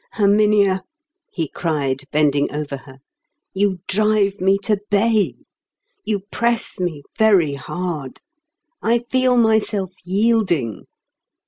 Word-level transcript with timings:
"Herminia," 0.13 0.81
he 1.29 1.47
cried, 1.47 2.05
bending 2.11 2.51
over 2.51 2.75
her, 2.75 3.01
"you 3.53 3.81
drive 3.87 4.41
me 4.41 4.57
to 4.63 4.79
bay. 4.89 5.35
You 6.03 6.21
press 6.31 6.79
me 6.79 7.03
very 7.19 7.53
hard. 7.53 8.19
I 8.81 9.03
feel 9.11 9.37
myself 9.37 9.91
yielding. 10.03 10.85